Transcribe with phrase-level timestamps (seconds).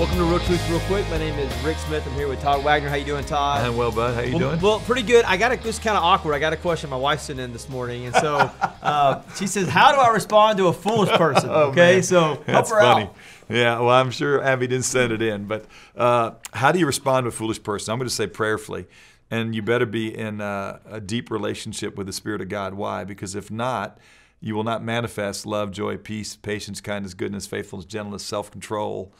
[0.00, 1.06] Welcome to Real Truth Real Quick.
[1.10, 2.06] My name is Rick Smith.
[2.06, 2.88] I'm here with Todd Wagner.
[2.88, 3.60] How you doing, Todd?
[3.60, 4.14] I'm well, bud.
[4.14, 4.60] How you well, doing?
[4.62, 5.26] Well, pretty good.
[5.26, 6.32] I got a, this kind of awkward.
[6.32, 6.88] I got a question.
[6.88, 8.36] My wife sent in this morning, and so
[8.82, 12.02] uh, she says, "How do I respond to a foolish person?" Oh, okay, man.
[12.02, 13.04] so That's funny.
[13.04, 13.16] out.
[13.50, 17.24] Yeah, well, I'm sure Abby didn't send it in, but uh, how do you respond
[17.24, 17.92] to a foolish person?
[17.92, 18.86] I'm going to say prayerfully,
[19.30, 22.72] and you better be in uh, a deep relationship with the Spirit of God.
[22.72, 23.04] Why?
[23.04, 23.98] Because if not,
[24.40, 29.12] you will not manifest love, joy, peace, patience, kindness, goodness, faithfulness, gentleness, self-control.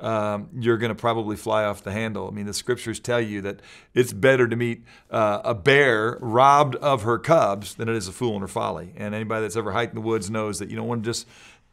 [0.00, 2.28] Um, you're going to probably fly off the handle.
[2.28, 3.60] I mean, the scriptures tell you that
[3.94, 8.12] it's better to meet uh, a bear robbed of her cubs than it is a
[8.12, 8.92] fool in her folly.
[8.96, 11.26] And anybody that's ever hiked in the woods knows that you don't want to just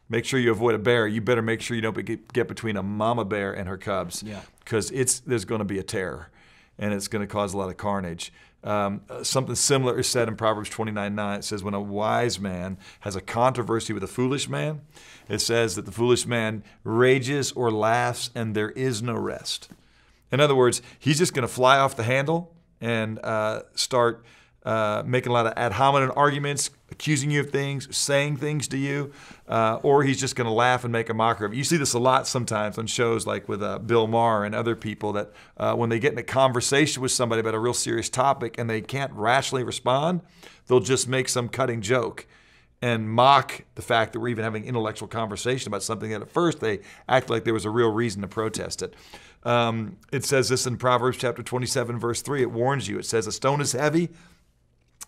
[0.08, 1.06] make sure you avoid a bear.
[1.06, 4.22] You better make sure you don't get, get between a mama bear and her cubs.
[4.22, 4.40] Yeah.
[4.60, 6.28] Because it's there's going to be a terror,
[6.78, 8.32] and it's going to cause a lot of carnage.
[8.64, 11.38] Um, something similar is said in Proverbs 29 9.
[11.38, 14.82] It says, When a wise man has a controversy with a foolish man,
[15.28, 19.68] it says that the foolish man rages or laughs, and there is no rest.
[20.30, 24.24] In other words, he's just going to fly off the handle and uh, start
[24.64, 28.78] uh, making a lot of ad hominem arguments, accusing you of things, saying things to
[28.78, 29.12] you,
[29.48, 31.58] uh, or he's just going to laugh and make a mockery of you.
[31.58, 34.76] You see this a lot sometimes on shows like with uh, Bill Maher and other
[34.76, 38.08] people that uh, when they get in a conversation with somebody about a real serious
[38.08, 40.20] topic and they can't rationally respond,
[40.68, 42.26] they'll just make some cutting joke
[42.80, 46.60] and mock the fact that we're even having intellectual conversation about something that at first
[46.60, 48.94] they act like there was a real reason to protest it.
[49.44, 52.42] Um, it says this in Proverbs chapter 27, verse 3.
[52.42, 52.98] It warns you.
[52.98, 54.10] It says, A stone is heavy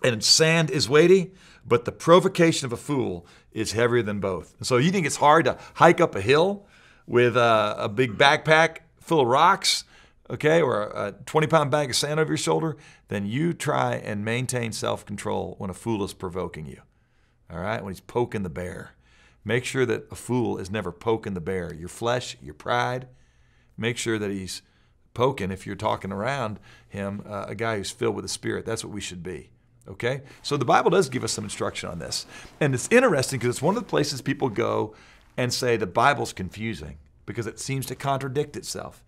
[0.05, 1.33] and sand is weighty,
[1.67, 4.55] but the provocation of a fool is heavier than both.
[4.63, 6.67] So you think it's hard to hike up a hill
[7.07, 9.85] with a, a big backpack full of rocks,
[10.29, 12.77] okay, or a 20 pound bag of sand over your shoulder?
[13.09, 16.83] Then you try and maintain self control when a fool is provoking you.
[17.51, 18.93] All right, when he's poking the bear.
[19.45, 21.73] Make sure that a fool is never poking the bear.
[21.73, 23.09] Your flesh, your pride.
[23.77, 24.63] Make sure that he's
[25.13, 28.65] poking, if you're talking around him, uh, a guy who's filled with the Spirit.
[28.67, 29.51] That's what we should be.
[29.89, 30.23] Okay?
[30.43, 32.27] So the Bible does give us some instruction on this.
[32.61, 34.95] And it's interesting because it's one of the places people go
[35.37, 39.03] and say the Bible's confusing because it seems to contradict itself.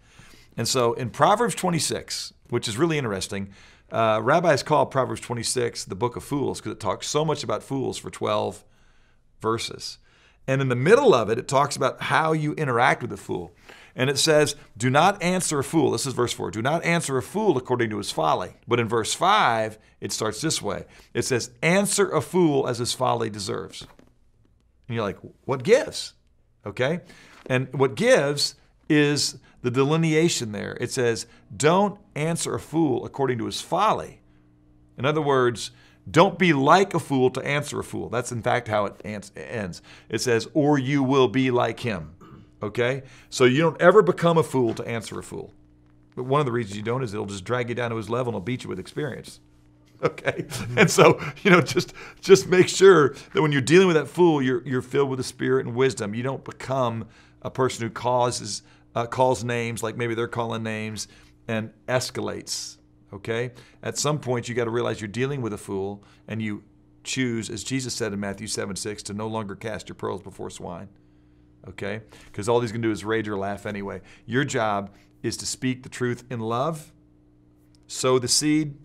[0.56, 3.50] And so in Proverbs 26, which is really interesting,
[3.90, 7.62] uh, rabbis call Proverbs 26 the book of fools because it talks so much about
[7.62, 8.64] fools for 12
[9.40, 9.98] verses.
[10.48, 13.52] And in the middle of it, it talks about how you interact with a fool.
[13.98, 15.90] And it says, Do not answer a fool.
[15.90, 16.50] This is verse 4.
[16.50, 18.52] Do not answer a fool according to his folly.
[18.68, 20.84] But in verse 5, it starts this way
[21.14, 23.86] it says, Answer a fool as his folly deserves.
[24.86, 26.12] And you're like, What gives?
[26.66, 27.00] Okay?
[27.46, 28.54] And what gives
[28.88, 30.76] is the delineation there.
[30.78, 34.20] It says, Don't answer a fool according to his folly.
[34.98, 35.70] In other words,
[36.08, 38.08] don't be like a fool to answer a fool.
[38.08, 39.82] That's in fact how it ends.
[40.08, 42.15] It says, or you will be like him.
[42.66, 43.02] Okay?
[43.30, 45.52] So you don't ever become a fool to answer a fool.
[46.14, 48.08] But one of the reasons you don't is it'll just drag you down to his
[48.08, 49.40] level and it'll beat you with experience.
[50.02, 50.44] Okay?
[50.76, 54.42] And so, you know, just just make sure that when you're dealing with that fool,
[54.42, 56.14] you're you're filled with the spirit and wisdom.
[56.14, 57.08] You don't become
[57.40, 58.62] a person who causes
[58.94, 61.08] uh, calls names like maybe they're calling names
[61.48, 62.76] and escalates
[63.12, 63.52] Okay?
[63.82, 66.62] At some point, you got to realize you're dealing with a fool and you
[67.04, 70.50] choose, as Jesus said in Matthew 7 6, to no longer cast your pearls before
[70.50, 70.88] swine.
[71.68, 72.00] Okay?
[72.26, 74.00] Because all he's going to do is rage or laugh anyway.
[74.24, 74.90] Your job
[75.22, 76.92] is to speak the truth in love,
[77.86, 78.76] sow the seed,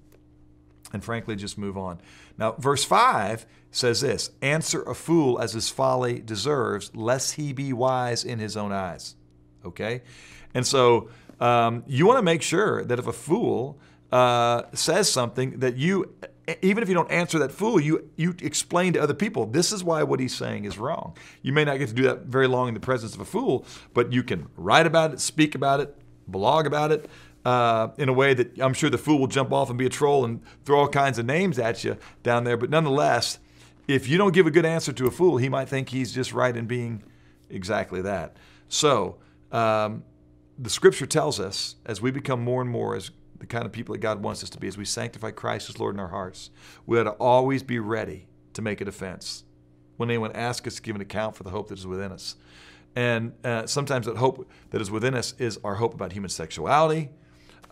[0.94, 2.02] and frankly, just move on.
[2.38, 7.74] Now, verse 5 says this Answer a fool as his folly deserves, lest he be
[7.74, 9.16] wise in his own eyes.
[9.66, 10.02] Okay?
[10.54, 11.10] And so
[11.40, 13.80] um, you want to make sure that if a fool,
[14.12, 16.14] uh, says something that you,
[16.62, 19.84] even if you don't answer that fool, you you explain to other people this is
[19.84, 21.16] why what he's saying is wrong.
[21.42, 23.66] You may not get to do that very long in the presence of a fool,
[23.94, 25.96] but you can write about it, speak about it,
[26.28, 27.10] blog about it.
[27.44, 29.90] Uh, in a way that I'm sure the fool will jump off and be a
[29.90, 32.56] troll and throw all kinds of names at you down there.
[32.56, 33.40] But nonetheless,
[33.88, 36.34] if you don't give a good answer to a fool, he might think he's just
[36.34, 37.02] right in being
[37.50, 38.38] exactly that.
[38.70, 39.18] So,
[39.52, 40.04] um,
[40.58, 43.10] the scripture tells us as we become more and more as
[43.42, 45.80] the kind of people that God wants us to be as we sanctify Christ as
[45.80, 46.52] Lord in our hearts.
[46.86, 49.44] We ought to always be ready to make a defense
[49.98, 52.36] when anyone asks us to give an account for the hope that is within us.
[52.96, 57.10] And uh, sometimes that hope that is within us is our hope about human sexuality,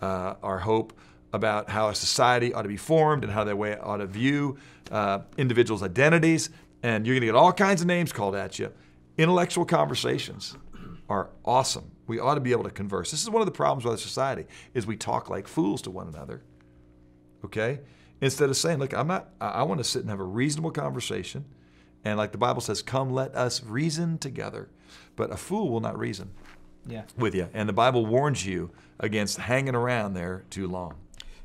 [0.00, 0.92] uh, our hope
[1.32, 4.58] about how a society ought to be formed and how that way ought to view
[4.90, 6.50] uh, individuals' identities.
[6.82, 8.72] And you're going to get all kinds of names called at you.
[9.16, 10.56] Intellectual conversations
[11.08, 11.92] are awesome.
[12.10, 13.12] We ought to be able to converse.
[13.12, 15.92] This is one of the problems with our society is we talk like fools to
[15.92, 16.42] one another.
[17.44, 17.78] Okay?
[18.20, 20.72] Instead of saying, look, I'm not I, I want to sit and have a reasonable
[20.72, 21.44] conversation.
[22.04, 24.68] And like the Bible says, come let us reason together.
[25.14, 26.30] But a fool will not reason.
[26.84, 27.02] Yeah.
[27.16, 27.48] with you.
[27.54, 30.96] And the Bible warns you against hanging around there too long.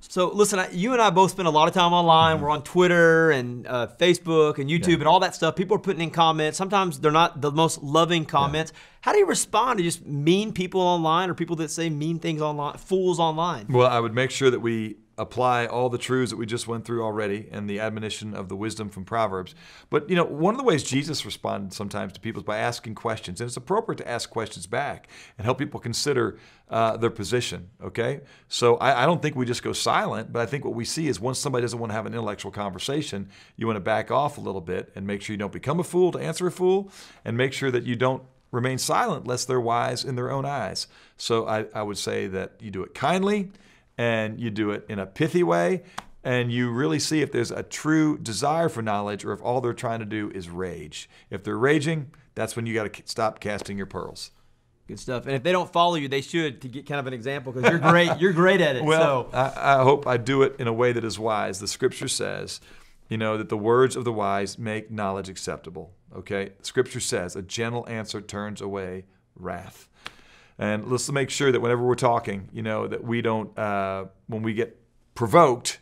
[0.10, 2.36] So listen, I- you and I both spend a lot of time online.
[2.36, 2.44] Mm-hmm.
[2.46, 4.94] We're on Twitter and uh, Facebook and YouTube Yeah.
[4.96, 5.56] and all that stuff.
[5.56, 6.57] People are putting in comments.
[6.57, 8.72] Sometimes they're not the most loving comments.
[9.02, 12.42] How do you respond to just mean people online or people that say mean things
[12.42, 13.68] online, fools online?
[13.69, 16.84] Well, I would make sure that we apply all the truths that we just went
[16.84, 19.56] through already and the admonition of the wisdom from Proverbs.
[19.90, 22.96] But, you know, one of the ways Jesus responded sometimes to people is by asking
[22.96, 23.40] questions.
[23.40, 25.08] And it's appropriate to ask questions back
[25.38, 26.38] and help people consider
[26.70, 28.22] uh, their position, okay?
[28.50, 31.08] So I, I don't think we just go silent, but I think what we see
[31.08, 34.38] is once somebody doesn't want to have an intellectual conversation, you want to back off
[34.38, 36.92] a little bit and make sure you don't become a fool to answer a fool
[37.24, 40.88] and make sure that you don't remain silent lest they're wise in their own eyes.
[41.18, 43.52] So I, I would say that you do it kindly
[43.97, 45.83] and you do it in a pithy way
[46.25, 49.74] and you really see if there's a true desire for knowledge or if all they're
[49.74, 51.07] trying to do is rage.
[51.30, 54.31] If they're raging, that's when you got to stop casting your pearls.
[54.88, 55.25] Good stuff.
[55.27, 57.69] And if they don't follow you, they should to get kind of an example because
[57.69, 58.19] you're great.
[58.19, 58.83] You're great at it.
[58.83, 61.59] Well, so I, I hope I do it in a way that is wise.
[61.59, 62.59] The scripture says,
[63.07, 65.94] you know, that the words of the wise make knowledge acceptable.
[66.15, 66.53] Okay?
[66.62, 69.06] Scripture says, a gentle answer turns away
[69.36, 69.88] wrath.
[70.57, 74.42] And let's make sure that whenever we're talking, you know, that we don't, uh, when
[74.42, 74.80] we get
[75.13, 75.80] provoked,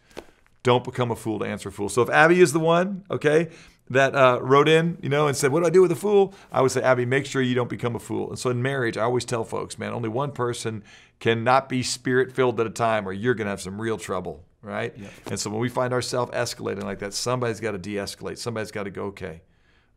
[0.63, 1.89] don't become a fool to answer a fool.
[1.89, 3.49] So if Abby is the one, okay,
[3.89, 6.33] that uh, wrote in, you know, and said, "What do I do with a fool?"
[6.51, 8.29] I would say, Abby, make sure you don't become a fool.
[8.29, 10.83] And so in marriage, I always tell folks, man, only one person
[11.19, 14.43] cannot be spirit filled at a time, or you're going to have some real trouble,
[14.61, 14.95] right?
[15.27, 18.37] And so when we find ourselves escalating like that, somebody's got to de-escalate.
[18.37, 19.41] Somebody's got to go, okay,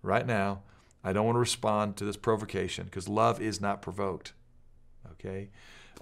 [0.03, 0.63] right now,
[1.03, 4.33] I don't want to respond to this provocation because love is not provoked.
[5.13, 5.49] Okay.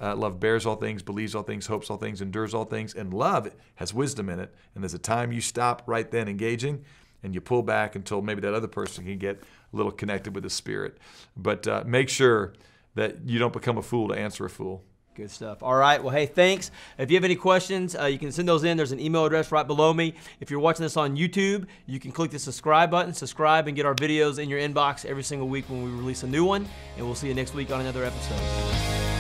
[0.01, 3.15] Uh, love bears all things, believes all things, hopes all things, endures all things, and
[3.15, 4.53] love has wisdom in it.
[4.75, 6.85] And there's a time you stop right then engaging,
[7.23, 9.37] and you pull back until maybe that other person can get
[9.73, 10.99] a little connected with the Spirit.
[11.37, 12.55] But uh, make sure
[12.97, 14.85] that you don't become a fool to answer a fool.
[15.15, 15.63] Good stuff.
[15.63, 16.03] All right.
[16.03, 16.73] Well, hey, thanks.
[16.99, 18.77] If you have any questions, uh, you can send those in.
[18.77, 20.15] There's an email address right below me.
[20.41, 23.87] If you're watching this on YouTube, you can click the subscribe button, subscribe, and get
[23.87, 26.67] our videos in your inbox every single week when we release a new one.
[26.97, 29.14] And we'll see you next week on another episode.